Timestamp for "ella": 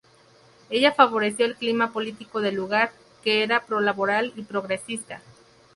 0.71-0.91